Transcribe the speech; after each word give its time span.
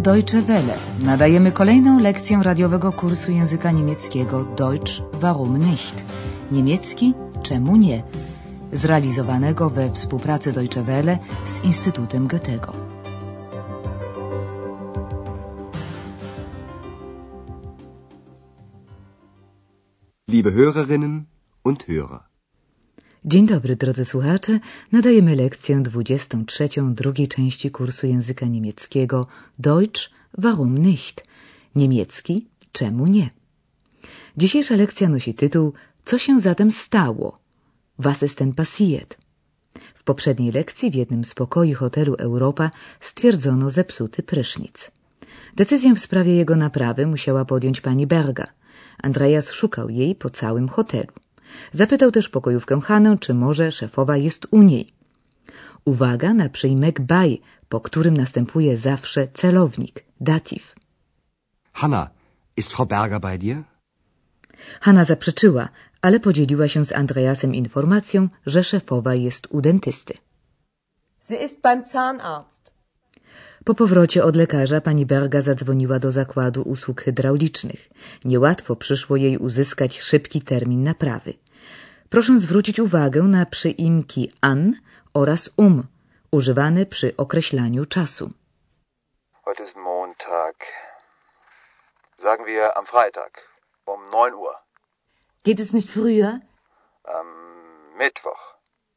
Deutsche 0.00 0.42
Welle 0.42 0.74
nadajemy 1.02 1.52
kolejną 1.52 1.98
lekcję 1.98 2.40
radiowego 2.42 2.92
kursu 2.92 3.32
języka 3.32 3.70
niemieckiego 3.70 4.44
Deutsch 4.44 5.02
warum 5.20 5.58
nicht? 5.58 6.04
Niemiecki 6.52 7.14
czemu 7.42 7.76
nie? 7.76 8.02
Zrealizowanego 8.72 9.70
we 9.70 9.90
współpracy 9.92 10.52
Deutsche 10.52 10.82
Welle 10.82 11.18
z 11.44 11.64
Instytutem 11.64 12.26
Goethego. 12.28 12.72
Liebe 20.28 20.50
Hörerinnen 20.50 21.24
und 21.64 21.84
Hörer. 21.88 22.29
Dzień 23.24 23.46
dobry, 23.46 23.76
drodzy 23.76 24.04
słuchacze. 24.04 24.60
Nadajemy 24.92 25.36
lekcję 25.36 25.80
23 25.80 26.68
drugiej 26.90 27.28
części 27.28 27.70
kursu 27.70 28.06
języka 28.06 28.46
niemieckiego 28.46 29.26
Deutsch 29.58 30.10
warum 30.38 30.78
nicht? 30.78 31.24
Niemiecki 31.74 32.46
czemu 32.72 33.06
nie? 33.06 33.30
Dzisiejsza 34.36 34.76
lekcja 34.76 35.08
nosi 35.08 35.34
tytuł 35.34 35.72
Co 36.04 36.18
się 36.18 36.40
zatem 36.40 36.70
stało? 36.70 37.38
Was 37.98 38.22
ist 38.22 38.38
denn 38.38 38.54
passiert? 38.54 39.18
W 39.94 40.04
poprzedniej 40.04 40.52
lekcji 40.52 40.90
w 40.90 40.94
jednym 40.94 41.24
z 41.24 41.34
pokoi 41.34 41.72
hotelu 41.72 42.14
Europa 42.14 42.70
stwierdzono 43.00 43.70
zepsuty 43.70 44.22
prysznic. 44.22 44.90
Decyzję 45.56 45.94
w 45.94 46.00
sprawie 46.00 46.36
jego 46.36 46.56
naprawy 46.56 47.06
musiała 47.06 47.44
podjąć 47.44 47.80
pani 47.80 48.06
Berga. 48.06 48.46
Andreas 49.02 49.50
szukał 49.50 49.90
jej 49.90 50.14
po 50.14 50.30
całym 50.30 50.68
hotelu. 50.68 51.12
Zapytał 51.72 52.10
też 52.10 52.28
pokojówkę 52.28 52.80
Hanę, 52.80 53.18
czy 53.18 53.34
może 53.34 53.72
szefowa 53.72 54.16
jest 54.16 54.46
u 54.50 54.62
niej. 54.62 54.92
Uwaga 55.84 56.34
na 56.34 56.48
przyjmek 56.48 57.00
by, 57.00 57.38
po 57.68 57.80
którym 57.80 58.16
następuje 58.16 58.78
zawsze 58.78 59.28
celownik, 59.28 60.04
dativ. 60.20 60.74
Hanna, 61.72 62.10
ist 62.56 62.72
Frau 62.72 62.86
Berger 62.86 63.20
bei 63.20 63.38
dir? 63.38 63.56
Hanna 64.80 65.04
zaprzeczyła, 65.04 65.68
ale 66.02 66.20
podzieliła 66.20 66.68
się 66.68 66.84
z 66.84 66.92
Andreasem 66.92 67.54
informacją, 67.54 68.28
że 68.46 68.64
szefowa 68.64 69.14
jest 69.14 69.46
u 69.50 69.60
dentysty. 69.60 70.14
Sie 71.28 71.36
ist 71.36 71.60
beim 71.62 71.82
Zahnarzt. 71.88 72.59
Po 73.64 73.74
powrocie 73.74 74.24
od 74.24 74.36
lekarza 74.36 74.80
pani 74.80 75.06
Berga 75.06 75.40
zadzwoniła 75.40 75.98
do 75.98 76.10
zakładu 76.10 76.62
usług 76.62 77.00
hydraulicznych. 77.00 77.88
Niełatwo 78.24 78.76
przyszło 78.76 79.16
jej 79.16 79.38
uzyskać 79.38 80.00
szybki 80.00 80.42
termin 80.42 80.82
naprawy. 80.82 81.34
Proszę 82.10 82.38
zwrócić 82.38 82.78
uwagę 82.78 83.22
na 83.22 83.46
przyimki 83.46 84.32
an 84.40 84.72
oraz 85.14 85.50
um, 85.56 85.86
używane 86.30 86.86
przy 86.86 87.16
określaniu 87.16 87.84
czasu. 87.86 88.30
Heute 89.44 89.64
ist 89.64 89.76
Montag. 89.76 90.56
Sagen 92.18 92.46
wir 92.46 92.78
am 92.78 92.86
Freitag 92.86 93.32
um 93.86 94.00
9 94.12 94.34
Uhr. 94.34 94.54
Geht 95.44 95.60
es 95.60 95.72
nicht 95.72 95.90
früher? 95.90 96.40
Am 97.04 97.26
Mittwoch 97.98 98.42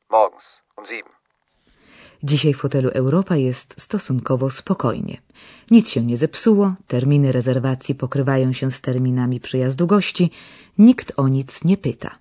morgens 0.09 0.45
um 0.77 0.85
7. 0.85 1.22
Dzisiaj 2.23 2.53
w 2.53 2.59
hotelu 2.59 2.89
Europa 2.89 3.35
jest 3.37 3.81
stosunkowo 3.81 4.49
spokojnie. 4.49 5.17
Nic 5.71 5.89
się 5.89 6.05
nie 6.05 6.17
zepsuło, 6.17 6.73
terminy 6.87 7.31
rezerwacji 7.31 7.95
pokrywają 7.95 8.53
się 8.53 8.71
z 8.71 8.81
terminami 8.81 9.39
przyjazdu 9.39 9.87
gości, 9.87 10.31
nikt 10.77 11.13
o 11.17 11.27
nic 11.27 11.63
nie 11.63 11.77
pyta. 11.77 12.11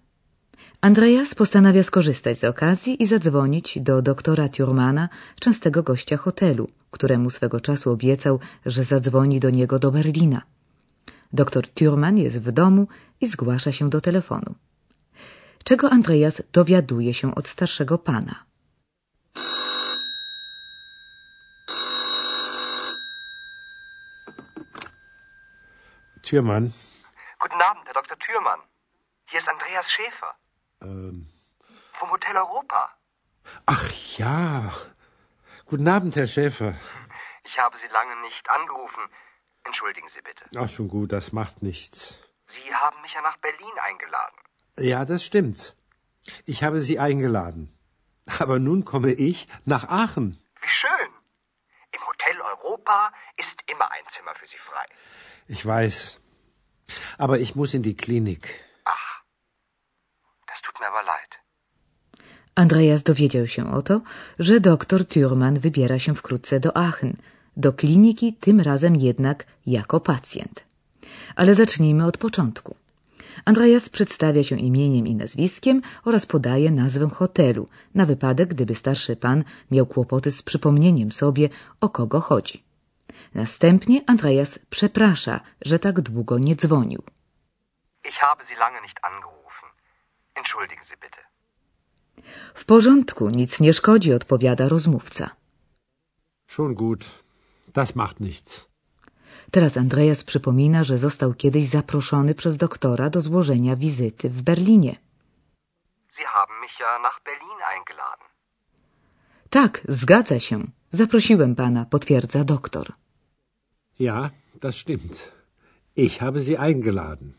Andreas 0.80 1.34
postanawia 1.34 1.82
skorzystać 1.82 2.38
z 2.38 2.44
okazji 2.44 3.02
i 3.02 3.06
zadzwonić 3.06 3.78
do 3.80 4.02
doktora 4.02 4.48
Thurmana, 4.48 5.08
częstego 5.40 5.82
gościa 5.82 6.16
hotelu, 6.16 6.68
któremu 6.90 7.30
swego 7.30 7.60
czasu 7.60 7.90
obiecał, 7.90 8.40
że 8.66 8.84
zadzwoni 8.84 9.40
do 9.40 9.50
niego 9.50 9.78
do 9.78 9.90
Berlina. 9.90 10.42
Doktor 11.32 11.68
Thurman 11.68 12.18
jest 12.18 12.40
w 12.40 12.52
domu 12.52 12.88
i 13.20 13.26
zgłasza 13.26 13.72
się 13.72 13.90
do 13.90 14.00
telefonu. 14.00 14.54
Czego 15.64 15.90
Andreas 15.90 16.42
dowiaduje 16.52 17.14
się 17.14 17.34
od 17.34 17.48
starszego 17.48 17.98
pana? 17.98 18.51
Türmann. 26.22 26.72
Guten 27.38 27.60
Abend, 27.60 27.86
Herr 27.86 27.94
Dr. 27.94 28.18
Thürmann. 28.18 28.60
Hier 29.26 29.38
ist 29.38 29.48
Andreas 29.48 29.90
Schäfer. 29.90 30.34
Ähm. 30.80 31.28
Vom 31.92 32.10
Hotel 32.10 32.36
Europa. 32.36 32.96
Ach 33.66 33.90
ja. 34.16 34.72
Guten 35.66 35.88
Abend, 35.88 36.16
Herr 36.16 36.26
Schäfer. 36.26 36.74
Ich 37.44 37.58
habe 37.58 37.76
Sie 37.76 37.88
lange 37.88 38.20
nicht 38.22 38.48
angerufen. 38.50 39.02
Entschuldigen 39.64 40.08
Sie 40.08 40.22
bitte. 40.22 40.44
Ach, 40.56 40.68
schon 40.68 40.88
gut, 40.88 41.12
das 41.12 41.32
macht 41.32 41.62
nichts. 41.62 42.18
Sie 42.46 42.74
haben 42.74 43.00
mich 43.02 43.14
ja 43.14 43.22
nach 43.22 43.36
Berlin 43.38 43.78
eingeladen. 43.80 44.36
Ja, 44.78 45.04
das 45.04 45.24
stimmt. 45.24 45.76
Ich 46.46 46.62
habe 46.62 46.80
Sie 46.80 46.98
eingeladen. 46.98 47.76
Aber 48.38 48.58
nun 48.58 48.84
komme 48.84 49.12
ich 49.12 49.46
nach 49.64 49.88
Aachen. 49.88 50.40
Wie 50.60 50.68
schön. 50.68 51.10
Im 51.92 52.06
Hotel 52.06 52.40
Europa 52.40 53.12
ist 53.36 53.62
immer 53.70 53.90
ein 53.90 54.04
Zimmer 54.08 54.34
für 54.34 54.46
Sie 54.46 54.58
frei. 54.58 54.86
Ich 55.48 55.66
weiß. 55.66 56.18
Aber 57.18 57.38
ich 57.38 57.54
muss 57.56 57.74
in 57.74 57.82
die 57.82 57.94
Klinik. 57.94 58.48
Ach, 58.84 59.22
das 60.46 60.62
tut 60.62 60.74
mir 60.80 60.88
aber 60.88 61.04
leid. 61.04 61.32
Andreas 62.54 63.02
dowiedział 63.02 63.46
się 63.46 63.72
o 63.72 63.82
to, 63.82 64.00
że 64.38 64.60
doktor 64.60 65.04
Thurman 65.08 65.58
wybiera 65.58 65.98
się 65.98 66.14
wkrótce 66.14 66.60
do 66.60 66.76
Aachen, 66.76 67.16
do 67.56 67.72
kliniki, 67.72 68.32
tym 68.32 68.60
razem 68.60 68.96
jednak 68.96 69.46
jako 69.66 70.00
pacjent. 70.00 70.64
Ale 71.36 71.54
zacznijmy 71.54 72.06
od 72.06 72.18
początku. 72.18 72.74
Andreas 73.44 73.88
przedstawia 73.88 74.42
się 74.42 74.56
imieniem 74.60 75.06
i 75.06 75.14
nazwiskiem 75.14 75.82
oraz 76.04 76.26
podaje 76.26 76.70
nazwę 76.70 77.08
hotelu, 77.08 77.68
na 77.94 78.06
wypadek, 78.06 78.48
gdyby 78.48 78.74
starszy 78.74 79.16
pan 79.16 79.44
miał 79.70 79.86
kłopoty 79.86 80.30
z 80.30 80.42
przypomnieniem 80.42 81.12
sobie, 81.12 81.48
o 81.80 81.88
kogo 81.88 82.20
chodzi. 82.20 82.62
Następnie 83.34 84.00
Andreas 84.06 84.58
przeprasza, 84.70 85.40
że 85.60 85.78
tak 85.78 86.00
długo 86.00 86.38
nie 86.38 86.56
dzwonił. 86.56 87.02
Ich 88.04 88.14
habe 88.14 88.44
Sie 88.44 88.56
lange 88.56 88.80
nicht 88.82 88.98
angerufen. 89.04 89.68
Entschuldigen 90.34 90.84
Sie 90.84 90.96
bitte. 90.96 91.22
W 92.54 92.64
porządku, 92.64 93.30
nic 93.30 93.60
nie 93.60 93.72
szkodzi, 93.72 94.12
odpowiada 94.14 94.68
rozmówca. 94.68 95.30
Schon 96.46 96.74
gut. 96.74 97.10
Das 97.74 97.94
macht 97.94 98.20
nichts. 98.20 98.72
Teraz 99.50 99.76
Andreas 99.76 100.24
przypomina, 100.24 100.84
że 100.84 100.98
został 100.98 101.34
kiedyś 101.34 101.64
zaproszony 101.68 102.34
przez 102.34 102.56
doktora 102.56 103.10
do 103.10 103.20
złożenia 103.20 103.76
wizyty 103.76 104.30
w 104.30 104.42
Berlinie. 104.42 104.96
Sie 106.16 106.24
haben 106.26 106.60
mich 106.62 106.80
ja 106.80 106.98
nach 106.98 107.20
Berlin 107.24 107.58
eingeladen. 107.72 108.26
Tak, 109.50 109.80
zgadza 109.88 110.40
się. 110.40 110.62
Zaprosiłem 110.90 111.54
pana, 111.54 111.84
potwierdza 111.84 112.44
doktor. 112.44 112.92
Ja, 113.98 114.30
das 114.60 114.76
stimmt. 114.76 115.32
Ich 115.96 116.20
habe 116.20 116.40
Sie 116.40 116.58
eingeladen. 116.58 117.32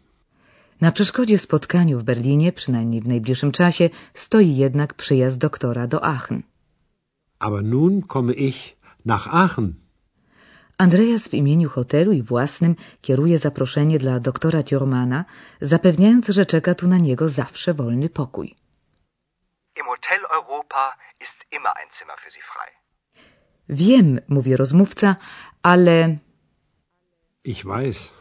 Na 0.82 0.92
przeszkodzie 0.92 1.38
spotkaniu 1.38 2.00
w 2.00 2.04
Berlinie, 2.04 2.52
przynajmniej 2.52 3.02
w 3.02 3.08
najbliższym 3.08 3.52
czasie, 3.52 3.90
stoi 4.14 4.56
jednak 4.56 4.94
przyjazd 4.94 5.38
doktora 5.38 5.88
do 5.88 6.04
Aachen. 6.04 6.44
Aber 7.40 7.64
nun 7.64 8.02
komme 8.02 8.34
ich 8.34 8.78
nach 9.06 9.28
Aachen. 9.28 9.74
Andreas 10.78 11.28
w 11.28 11.34
imieniu 11.34 11.70
hotelu 11.70 12.12
i 12.12 12.22
własnym 12.22 12.76
kieruje 13.02 13.38
zaproszenie 13.40 14.00
dla 14.00 14.20
doktora 14.20 14.64
Thurmana, 14.64 15.26
zapewniając, 15.62 16.28
że 16.28 16.46
czeka 16.46 16.76
tu 16.76 16.88
na 16.88 16.98
niego 16.98 17.30
zawsze 17.30 17.74
wolny 17.74 18.10
pokój. 18.10 18.56
Im 19.80 19.86
Hotel 19.86 20.22
Europa 20.40 20.96
ist 21.22 21.46
immer 21.52 21.74
ein 21.82 21.90
Zimmer 21.98 22.18
für 22.24 22.32
Sie 22.32 22.42
frei. 22.52 22.72
Wiem, 23.70 24.20
mówi 24.28 24.56
rozmówca, 24.58 25.16
ale... 25.64 26.18
Ich 27.46 27.66
weiß. 27.66 28.12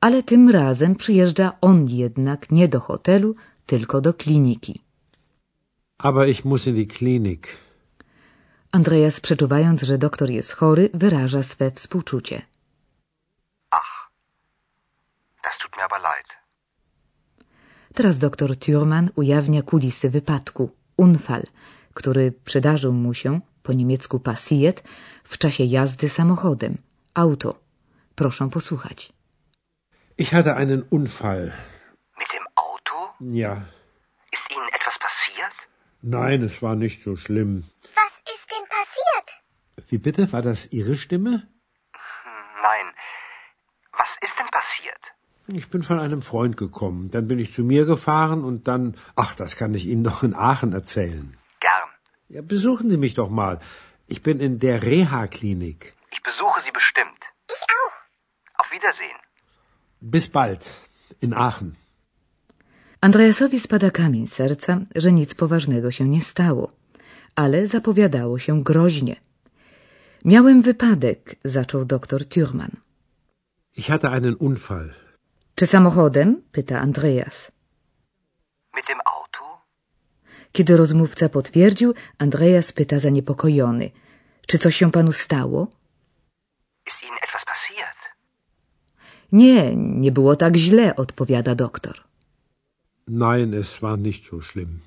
Ale 0.00 0.22
tym 0.22 0.50
razem 0.50 0.96
przyjeżdża 0.96 1.52
on 1.60 1.88
jednak 1.88 2.50
nie 2.50 2.68
do 2.68 2.80
hotelu, 2.80 3.34
tylko 3.66 4.00
do 4.00 4.14
kliniki. 4.14 4.80
Aber 5.98 6.28
ich 6.28 6.44
muss 6.44 6.66
in 6.66 6.74
die 6.74 6.86
Klinik. 6.86 7.48
Andreas, 8.72 9.20
przeczuwając, 9.20 9.82
że 9.82 9.98
doktor 9.98 10.30
jest 10.30 10.52
chory, 10.52 10.90
wyraża 10.94 11.42
swe 11.42 11.70
współczucie. 11.70 12.42
Ach, 13.70 14.10
das 15.44 15.58
tut 15.58 15.76
mir 15.76 15.84
aber 15.84 16.00
leid. 16.00 16.26
Teraz 17.94 18.18
doktor 18.18 18.56
Thurman 18.56 19.10
ujawnia 19.14 19.62
kulisy 19.62 20.10
wypadku, 20.10 20.70
Unfall, 20.96 21.42
który 21.94 22.32
przydarzył 22.44 22.92
mu 22.92 23.14
się, 23.14 23.40
po 23.62 23.72
niemiecku 23.72 24.20
passiert, 24.20 24.82
w 25.24 25.38
czasie 25.38 25.64
jazdy 25.64 26.08
samochodem, 26.08 26.76
auto. 27.14 27.65
Proszę 28.16 28.50
posłuchać. 28.50 29.12
Ich 30.18 30.32
hatte 30.32 30.54
einen 30.54 30.82
Unfall. 30.90 31.52
Mit 32.18 32.28
dem 32.32 32.46
Auto? 32.54 33.14
Ja. 33.20 33.62
Ist 34.32 34.50
Ihnen 34.50 34.68
etwas 34.68 34.98
passiert? 34.98 35.68
Nein, 36.02 36.42
es 36.42 36.62
war 36.62 36.76
nicht 36.76 37.02
so 37.02 37.16
schlimm. 37.16 37.64
Was 37.94 38.34
ist 38.34 38.50
denn 38.50 38.64
passiert? 38.68 39.42
Wie 39.90 39.98
bitte? 39.98 40.32
War 40.32 40.42
das 40.42 40.66
Ihre 40.72 40.96
Stimme? 40.96 41.46
Nein. 42.62 42.86
Was 43.92 44.16
ist 44.22 44.38
denn 44.38 44.50
passiert? 44.50 45.12
Ich 45.48 45.68
bin 45.68 45.82
von 45.82 46.00
einem 46.00 46.22
Freund 46.22 46.56
gekommen. 46.56 47.10
Dann 47.10 47.28
bin 47.28 47.38
ich 47.38 47.52
zu 47.52 47.62
mir 47.62 47.84
gefahren 47.84 48.44
und 48.44 48.66
dann. 48.66 48.96
Ach, 49.14 49.34
das 49.36 49.56
kann 49.56 49.74
ich 49.74 49.84
Ihnen 49.86 50.02
noch 50.02 50.22
in 50.22 50.34
Aachen 50.34 50.72
erzählen. 50.72 51.36
Gern. 51.60 51.88
Ja, 52.28 52.40
besuchen 52.40 52.90
Sie 52.90 52.98
mich 52.98 53.14
doch 53.14 53.28
mal. 53.28 53.60
Ich 54.06 54.22
bin 54.22 54.40
in 54.40 54.58
der 54.58 54.82
Reha-Klinik. 54.82 55.94
Ich 56.10 56.22
besuche 56.22 56.62
Sie 56.62 56.72
bestimmt. 56.72 57.35
Wiedersehen. 58.76 59.20
Bis 60.02 60.26
bald. 60.36 60.62
In 61.22 61.32
Aachen. 61.34 61.70
Andreasowi 63.00 63.58
spada 63.60 63.90
kamień 63.90 64.26
z 64.26 64.32
serca, 64.32 64.80
że 65.02 65.12
nic 65.12 65.34
poważnego 65.34 65.90
się 65.90 66.04
nie 66.08 66.20
stało, 66.20 66.72
ale 67.42 67.66
zapowiadało 67.66 68.38
się 68.38 68.62
groźnie. 68.62 69.16
Miałem 70.24 70.62
wypadek, 70.62 71.20
zaczął 71.44 71.84
doktor 71.84 72.20
Thürmann. 72.32 72.74
Ich 73.76 73.86
hatte 73.86 74.08
einen 74.10 74.34
Unfall. 74.38 74.94
Czy 75.54 75.66
samochodem? 75.66 76.42
pyta 76.52 76.80
Andreas. 76.80 77.52
Mit 78.76 78.86
dem 78.86 78.98
Auto? 79.04 79.42
Kiedy 80.52 80.76
rozmówca 80.76 81.28
potwierdził, 81.28 81.94
Andreas 82.18 82.72
pyta 82.72 82.98
zaniepokojony. 82.98 83.90
Czy 84.46 84.58
coś 84.58 84.76
się 84.76 84.90
panu 84.90 85.12
stało? 85.12 85.68
Ist 86.86 87.02
Ihnen 87.02 87.18
etwas? 87.22 87.45
Nie, 89.42 89.76
nie 89.76 90.12
było 90.12 90.36
tak 90.36 90.56
źle, 90.56 90.96
odpowiada 90.96 91.54
doktor. 91.54 91.94
Nein, 93.08 93.54
es 93.54 93.70
war 93.82 93.98
nicht 93.98 94.22
so 94.30 94.42
schlimm. 94.42 94.80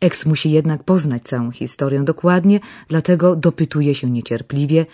Eks 0.00 0.26
musi 0.26 0.50
jednak 0.50 0.84
poznać 0.84 1.22
całą 1.22 1.50
historię 1.50 2.02
dokładnie, 2.02 2.60
dlatego 2.88 3.36
dopytuje 3.36 3.94
się 3.94 4.10
niecierpliwie, 4.10 4.86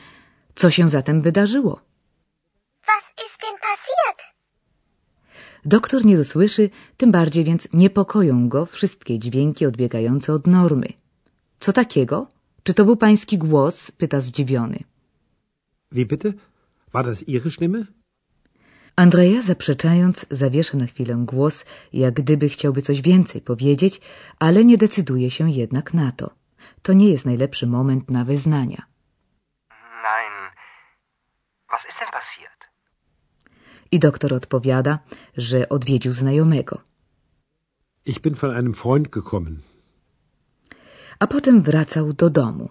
co 0.54 0.70
się 0.70 0.88
zatem 0.88 1.20
wydarzyło. 1.22 1.80
Was 2.86 3.06
ist 3.26 3.38
denn 3.42 3.56
passiert? 3.68 4.20
Doktor 5.64 6.04
nie 6.04 6.16
dosłyszy, 6.16 6.70
tym 6.96 7.12
bardziej 7.12 7.44
więc 7.44 7.68
niepokoją 7.72 8.48
go 8.48 8.66
wszystkie 8.66 9.18
dźwięki 9.18 9.66
odbiegające 9.66 10.32
od 10.32 10.46
normy. 10.46 10.88
Co 11.60 11.72
takiego? 11.72 12.28
Czy 12.62 12.74
to 12.74 12.84
był 12.84 12.96
pański 12.96 13.38
głos? 13.38 13.90
pyta 13.90 14.20
zdziwiony. 14.20 14.78
Wie 15.92 16.06
bitte? 16.06 16.32
War 16.92 17.04
das 17.04 17.28
Ihre 17.28 17.50
Stimme? 17.50 17.84
Andrea, 18.96 19.42
zaprzeczając, 19.42 20.26
zawiesza 20.30 20.76
na 20.76 20.86
chwilę 20.86 21.14
głos, 21.26 21.64
jak 21.92 22.14
gdyby 22.14 22.48
chciałby 22.48 22.82
coś 22.82 23.00
więcej 23.02 23.40
powiedzieć, 23.40 24.00
ale 24.38 24.64
nie 24.64 24.78
decyduje 24.78 25.30
się 25.30 25.50
jednak 25.50 25.94
na 25.94 26.12
to. 26.12 26.30
To 26.82 26.92
nie 26.92 27.08
jest 27.10 27.26
najlepszy 27.26 27.66
moment 27.66 28.10
na 28.10 28.24
wyznania. 28.24 28.82
Nein. 30.02 30.50
Was 31.70 31.86
ist 31.88 31.98
denn 32.00 32.08
passiert? 32.12 32.70
I 33.90 33.98
doktor 33.98 34.34
odpowiada, 34.34 34.98
że 35.36 35.68
odwiedził 35.68 36.12
znajomego. 36.12 36.80
Ich 38.06 38.20
bin 38.20 38.34
von 38.34 38.50
einem 38.50 38.74
Freund 38.74 39.08
gekommen. 39.08 39.60
A 41.18 41.26
potem 41.26 41.62
wracał 41.62 42.12
do 42.12 42.30
domu. 42.30 42.68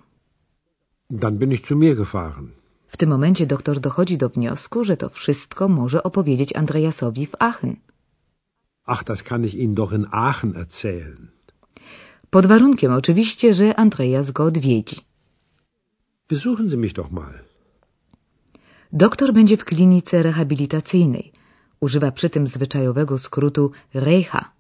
Dann 1.10 1.38
bin 1.38 1.52
ich 1.52 1.66
zu 1.68 1.76
mir 1.76 1.96
gefahren. 1.96 2.63
W 2.94 2.98
tym 2.98 3.10
momencie 3.10 3.46
doktor 3.48 3.80
dochodzi 3.80 4.18
do 4.18 4.30
wniosku, 4.30 4.84
że 4.84 4.98
to 4.98 5.10
wszystko 5.10 5.70
może 5.70 6.04
opowiedzieć 6.04 6.56
Andreasowi 6.56 7.28
w 7.28 7.36
Aachen. 7.40 7.76
Ach, 8.86 9.04
das 9.04 9.24
kann 9.24 9.46
ich 9.46 9.56
Ihnen 9.56 9.76
doch 9.76 9.94
in 9.94 10.06
Aachen 10.12 10.54
erzählen. 10.54 11.28
Pod 12.30 12.46
warunkiem 12.46 12.92
oczywiście, 12.92 13.54
że 13.54 13.76
Andreas 13.76 14.32
go 14.32 14.44
odwiedzi. 14.44 14.98
Besuchen 16.30 16.70
Sie 16.70 16.78
mich 16.78 16.94
doch 16.94 17.12
mal. 17.12 17.34
Doktor 18.92 19.34
będzie 19.34 19.58
w 19.58 19.66
klinice 19.66 20.24
rehabilitacyjnej. 20.24 21.32
Używa 21.80 22.12
przy 22.12 22.30
tym 22.30 22.48
zwyczajowego 22.48 23.20
skrótu 23.20 23.72
Reha. 23.94 24.52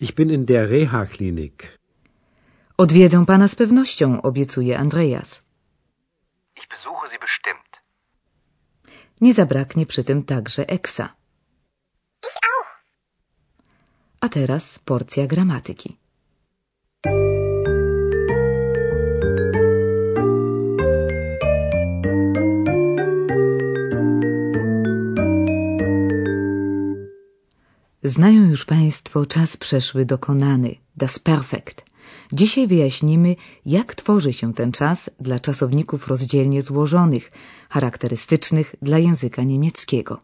Ich 0.00 0.14
bin 0.14 0.30
in 0.30 0.44
der 0.44 0.70
Reha-Klinik. 0.70 1.78
Odwiedzą 2.76 3.26
pana 3.26 3.48
z 3.48 3.54
pewnością, 3.54 4.22
obiecuje 4.22 4.78
Andreas. 4.78 5.45
Ich 6.66 6.70
besuche 6.76 7.08
Sie 7.08 7.18
bestimmt. 7.18 7.82
Nie 9.20 9.34
zabraknie 9.34 9.86
przy 9.86 10.04
tym 10.04 10.24
także 10.24 10.68
Eksa. 10.68 11.14
Ich 12.24 12.36
auch. 12.36 12.82
A 14.20 14.28
teraz 14.28 14.78
porcja 14.78 15.26
gramatyki. 15.26 15.98
Znają 28.02 28.50
już 28.50 28.64
Państwo 28.64 29.26
czas 29.26 29.56
przeszły 29.56 30.04
dokonany, 30.04 30.76
das 30.96 31.18
Perfekt. 31.18 31.85
Dzisiaj 32.32 32.66
wyjaśnimy, 32.66 33.36
jak 33.66 33.94
tworzy 33.94 34.32
się 34.32 34.54
ten 34.54 34.72
czas 34.72 35.10
dla 35.20 35.40
czasowników 35.40 36.08
rozdzielnie 36.08 36.62
złożonych, 36.62 37.32
charakterystycznych 37.68 38.74
dla 38.82 38.98
języka 38.98 39.42
niemieckiego. 39.42 40.20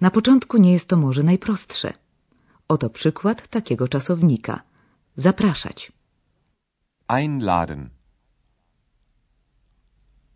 Na 0.00 0.10
początku 0.10 0.56
nie 0.58 0.72
jest 0.72 0.88
to 0.88 0.96
może 0.96 1.22
najprostsze. 1.22 1.92
Oto 2.68 2.90
przykład 2.90 3.48
takiego 3.48 3.88
czasownika. 3.88 4.62
Zapraszać. 5.16 5.92
Einladen. 7.08 7.90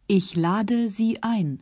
Ich 0.08 0.36
lade 0.36 0.88
Sie 0.88 1.24
ein. 1.24 1.58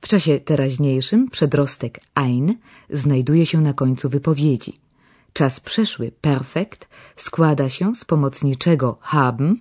W 0.00 0.08
czasie 0.08 0.40
teraźniejszym 0.40 1.30
przedrostek 1.30 2.00
ein 2.14 2.54
znajduje 2.90 3.46
się 3.46 3.60
na 3.60 3.72
końcu 3.72 4.08
wypowiedzi. 4.08 4.72
Czas 5.38 5.60
przeszły 5.60 6.12
perfekt 6.12 6.88
składa 7.16 7.68
się 7.68 7.94
z 7.94 8.04
pomocniczego 8.04 8.98
haben 9.00 9.60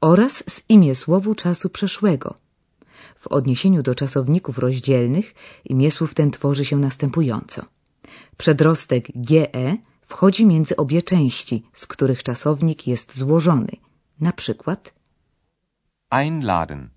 oraz 0.00 0.44
z 0.54 0.62
imiesłowu 0.68 1.34
czasu 1.34 1.70
przeszłego. 1.70 2.34
W 3.16 3.26
odniesieniu 3.26 3.82
do 3.82 3.94
czasowników 3.94 4.58
rozdzielnych 4.58 5.34
imiesłów 5.64 6.14
ten 6.14 6.30
tworzy 6.30 6.64
się 6.64 6.76
następująco. 6.76 7.62
Przedrostek 8.36 9.04
ge 9.14 9.46
wchodzi 10.00 10.46
między 10.46 10.76
obie 10.76 11.02
części, 11.02 11.66
z 11.72 11.86
których 11.86 12.22
czasownik 12.22 12.86
jest 12.86 13.16
złożony. 13.16 13.72
Na 14.20 14.32
przykład 14.32 14.94
Einladen. 16.10 16.90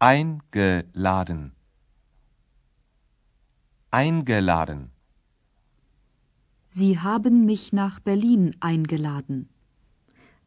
Eingeladen. 0.00 1.50
Eingeladen. 3.92 4.97
Sie 6.78 6.94
haben 7.08 7.36
mich 7.50 7.64
nach 7.72 7.96
Berlin 8.00 8.44
eingeladen. 8.60 9.46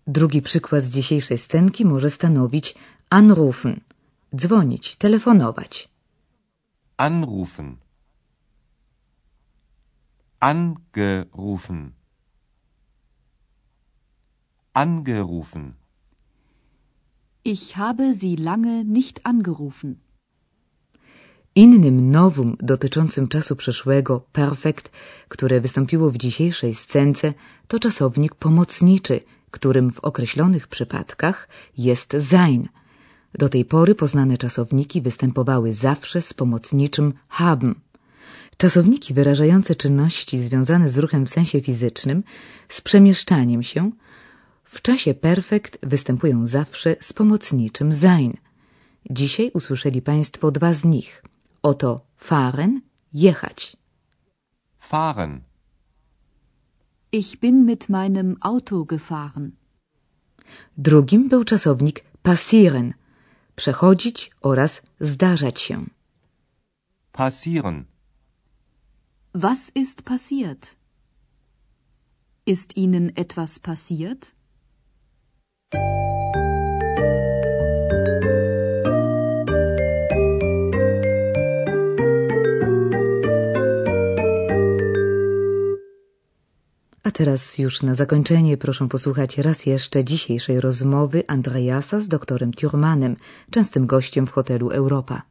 Drugi 0.08 0.42
przykład 0.42 0.84
z 0.84 0.90
dzisiejszej 0.90 1.38
scenki 1.38 1.86
może 1.86 2.10
stanowić 2.10 2.76
anrufen, 3.10 3.82
dzwonić, 4.36 4.96
telefonować. 4.96 5.90
Anrufen. 6.98 7.78
Angerufen. 10.40 11.92
Angerufen. 14.74 15.74
Ich 17.44 17.64
habe 17.76 18.14
Sie 18.14 18.36
lange 18.36 18.86
nicht 18.86 19.18
angerufen. 19.26 20.11
Innym 21.56 22.12
nowum 22.12 22.58
dotyczącym 22.60 23.28
czasu 23.28 23.56
przeszłego, 23.56 24.22
perfekt, 24.32 24.92
które 25.28 25.62
wystąpiło 25.62 26.12
w 26.12 26.18
dzisiejszej 26.18 26.74
scence, 26.74 27.34
to 27.68 27.80
czasownik 27.80 28.36
pomocniczy, 28.36 29.20
którym 29.52 29.92
w 29.92 30.00
określonych 30.00 30.68
przypadkach 30.68 31.48
jest 31.78 32.16
sein. 32.30 32.68
Do 33.34 33.50
tej 33.50 33.66
pory 33.66 33.96
poznane 33.96 34.38
czasowniki 34.38 35.02
występowały 35.02 35.74
zawsze 35.74 36.22
z 36.22 36.34
pomocniczym 36.34 37.14
haben. 37.28 37.76
Czasowniki 38.58 39.14
wyrażające 39.14 39.76
czynności 39.76 40.38
związane 40.38 40.90
z 40.90 40.98
ruchem 40.98 41.26
w 41.26 41.30
sensie 41.30 41.62
fizycznym, 41.62 42.24
z 42.70 42.82
przemieszczaniem 42.82 43.64
się, 43.64 43.92
w 44.64 44.82
czasie 44.82 45.14
perfekt 45.14 45.78
występują 45.84 46.48
zawsze 46.48 46.96
z 47.02 47.14
pomocniczym 47.14 47.94
sein. 47.94 48.34
Dzisiaj 49.10 49.52
usłyszeli 49.54 50.02
Państwo 50.02 50.52
dwa 50.52 50.74
z 50.74 50.86
nich. 50.86 51.24
Oto 51.64 52.02
fahren, 52.16 52.82
jechać. 53.14 53.78
Fahren. 54.80 55.42
Ich 57.12 57.40
bin 57.40 57.66
mit 57.66 57.90
meinem 57.90 58.38
Auto 58.42 58.86
gefahren. 58.86 59.52
Drugim 60.78 61.30
był 61.30 61.44
czasownik 61.44 62.04
passieren, 62.24 62.94
przechodzić 63.56 64.32
oraz 64.42 64.82
zdarzać 65.00 65.62
się. 65.62 65.86
Passieren. 67.12 67.86
Was 69.34 69.72
ist 69.76 70.02
passiert? 70.02 70.76
Ist 72.46 72.78
Ihnen 72.78 73.12
etwas 73.16 73.60
passiert? 73.60 74.36
A 87.12 87.14
teraz 87.14 87.58
już 87.58 87.82
na 87.82 87.96
zakończenie 87.96 88.58
proszę 88.58 88.88
posłuchać 88.88 89.38
raz 89.38 89.66
jeszcze 89.66 90.04
dzisiejszej 90.04 90.62
rozmowy 90.62 91.24
Andreasa 91.28 92.00
z 92.00 92.08
doktorem 92.08 92.54
Thurmanem, 92.54 93.16
częstym 93.50 93.86
gościem 93.88 94.28
w 94.28 94.32
hotelu 94.32 94.70
Europa. 94.70 95.22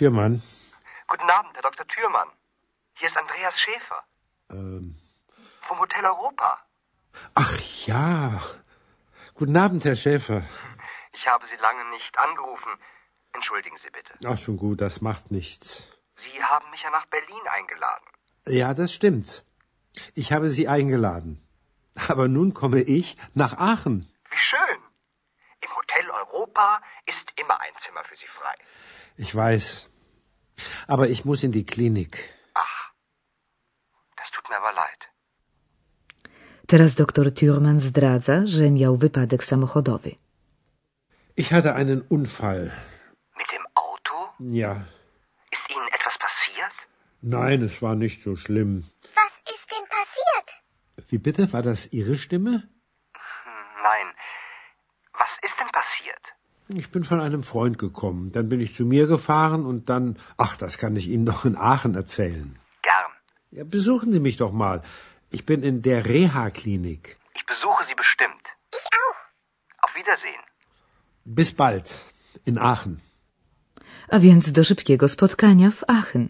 Türmann. 0.00 0.42
Guten 1.08 1.28
Abend, 1.28 1.54
Herr 1.56 1.62
Dr. 1.62 1.86
Thürmann. 1.86 2.30
Hier 2.94 3.08
ist 3.08 3.18
Andreas 3.18 3.60
Schäfer. 3.60 4.02
Ähm. 4.48 4.96
Vom 5.60 5.78
Hotel 5.78 6.02
Europa. 6.06 6.58
Ach 7.34 7.58
ja. 7.84 8.40
Guten 9.34 9.58
Abend, 9.58 9.84
Herr 9.84 9.96
Schäfer. 9.96 10.42
Ich 11.12 11.28
habe 11.28 11.44
Sie 11.44 11.56
lange 11.56 11.84
nicht 11.90 12.18
angerufen. 12.18 12.72
Entschuldigen 13.34 13.76
Sie 13.76 13.90
bitte. 13.90 14.14
Ach, 14.24 14.38
schon 14.38 14.56
gut, 14.56 14.80
das 14.80 15.02
macht 15.02 15.30
nichts. 15.30 15.86
Sie 16.14 16.42
haben 16.42 16.70
mich 16.70 16.82
ja 16.82 16.90
nach 16.90 17.04
Berlin 17.04 17.44
eingeladen. 17.58 18.06
Ja, 18.48 18.72
das 18.72 18.94
stimmt. 18.94 19.44
Ich 20.14 20.32
habe 20.32 20.48
Sie 20.48 20.66
eingeladen. 20.66 21.46
Aber 22.08 22.26
nun 22.26 22.54
komme 22.54 22.80
ich 22.80 23.16
nach 23.34 23.58
Aachen. 23.58 24.10
Wie 24.30 24.38
schön. 24.38 24.80
Im 25.60 25.76
Hotel 25.76 26.08
Europa 26.10 26.80
ist 27.04 27.34
immer 27.36 27.60
ein 27.60 27.74
Zimmer 27.78 28.02
für 28.04 28.16
Sie 28.16 28.26
frei. 28.38 28.54
Ich 29.24 29.34
weiß. 29.34 29.90
Aber 30.86 31.08
ich 31.08 31.24
muss 31.26 31.42
in 31.46 31.52
die 31.52 31.66
Klinik. 31.72 32.12
Ach, 32.54 32.92
das 34.16 34.30
tut 34.30 34.48
mir 34.48 34.56
aber 34.56 34.72
leid. 34.72 35.00
Teraz 36.66 36.94
doktor 36.94 37.26
Thurman 37.34 37.80
zdradza, 37.80 38.46
że 38.46 38.70
miał 38.70 38.96
wypadek 38.96 39.44
samochodowy. 39.44 40.10
Ich 41.36 41.52
hatte 41.52 41.74
einen 41.74 42.00
Unfall. 42.08 42.70
Mit 43.38 43.48
dem 43.52 43.64
Auto? 43.74 44.14
Ja. 44.38 44.72
Ist 45.50 45.66
Ihnen 45.70 45.88
etwas 45.98 46.16
passiert? 46.18 46.74
Nein, 47.22 47.62
es 47.62 47.82
war 47.82 47.96
nicht 47.96 48.22
so 48.22 48.36
schlimm. 48.36 48.84
Was 49.22 49.34
ist 49.54 49.66
denn 49.72 49.86
passiert? 49.98 50.48
Wie 51.10 51.18
bitte? 51.18 51.52
War 51.52 51.62
das 51.62 51.92
Ihre 51.92 52.16
Stimme? 52.16 52.52
Nein. 53.82 54.08
Was 55.12 55.32
ist 55.42 55.56
denn 55.60 55.70
passiert? 55.80 56.24
Ich 56.74 56.90
bin 56.90 57.04
von 57.04 57.20
einem 57.20 57.42
Freund 57.42 57.78
gekommen. 57.78 58.32
Dann 58.32 58.48
bin 58.48 58.60
ich 58.60 58.74
zu 58.74 58.84
mir 58.84 59.06
gefahren 59.06 59.64
und 59.66 59.88
dann. 59.88 60.16
Ach, 60.36 60.56
das 60.56 60.78
kann 60.78 60.96
ich 60.96 61.08
Ihnen 61.08 61.24
noch 61.32 61.44
in 61.44 61.56
Aachen 61.56 61.94
erzählen. 61.94 62.58
Gern. 62.82 63.10
Ja, 63.50 63.64
besuchen 63.64 64.12
Sie 64.12 64.20
mich 64.20 64.36
doch 64.36 64.52
mal. 64.52 64.82
Ich 65.30 65.44
bin 65.46 65.62
in 65.62 65.82
der 65.82 66.06
Reha-Klinik. 66.06 67.16
Ich 67.34 67.46
besuche 67.46 67.84
Sie 67.84 67.94
bestimmt. 67.94 68.44
Ich 68.72 68.86
auch. 69.02 69.20
Auf 69.84 69.94
Wiedersehen. 69.96 70.44
Bis 71.24 71.52
bald. 71.52 71.88
In 72.44 72.58
Aachen. 72.58 73.00
A 74.08 74.18
więc 74.18 74.52
do 74.52 74.64
szybkiego 74.64 75.08
spotkania 75.08 75.70
w 75.70 75.84
Aachen. 75.88 76.28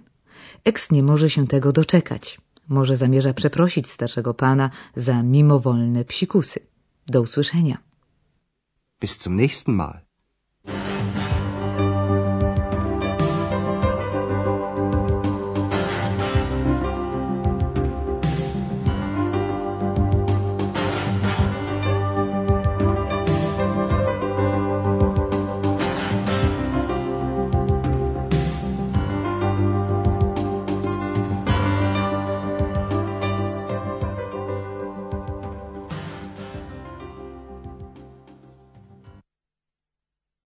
Eks 0.64 0.90
nie 0.90 1.02
może 1.02 1.30
się 1.30 1.46
tego 1.46 1.72
doczekać. 1.72 2.40
Może 2.68 2.96
zamierza 2.96 3.34
przeprosić 3.34 3.90
starszego 3.90 4.34
pana 4.34 4.70
za 4.96 5.22
mimowolne 5.22 6.04
psikusy. 6.04 6.60
Do 7.06 7.20
usłyszenia. 7.20 7.78
Bis 9.00 9.18
zum 9.18 9.36
nächsten 9.36 9.74
Mal. 9.74 10.09